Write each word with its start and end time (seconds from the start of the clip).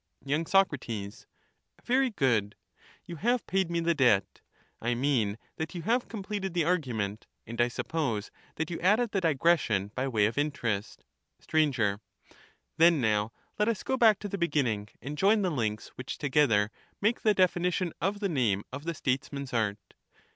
Y. 0.25 0.31
Soc^ 0.33 1.25
Very 1.83 2.09
good; 2.09 2.55
you 3.05 3.17
have 3.17 3.45
paid 3.45 3.69
me 3.69 3.79
the 3.81 3.93
debt,— 3.93 4.41
I 4.81 4.95
mean, 4.95 5.37
267 5.57 5.57
that 5.59 5.75
you 5.75 5.81
have 5.83 6.07
completed 6.09 6.55
the 6.55 6.63
argument, 6.63 7.27
and 7.45 7.61
I 7.61 7.67
suppose 7.67 8.31
that 8.55 8.71
you 8.71 8.79
added 8.79 9.11
the 9.11 9.21
digressipnj)y 9.21 10.11
way 10.11 10.25
of 10.25 10.39
interest 10.39 11.05
\ 11.25 11.39
S/r. 11.39 12.01
Then 12.77 12.99
nowHet 12.99 13.31
us 13.67 13.83
go 13.83 13.95
back 13.95 14.17
to 14.21 14.27
the 14.27 14.39
beginning, 14.39 14.87
and 15.03 15.15
join 15.19 15.43
the 15.43 15.51
links, 15.51 15.89
which 15.89 16.17
together 16.17 16.71
make 16.99 17.21
the 17.21 17.35
definition 17.35 17.93
of 18.01 18.21
the 18.21 18.27
name 18.27 18.63
of 18.73 18.85
the 18.85 18.95
Statesman's 18.95 19.53
art. 19.53 19.77